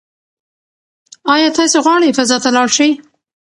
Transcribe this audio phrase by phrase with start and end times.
[1.33, 2.91] ایا تاسي غواړئ فضا ته لاړ شئ؟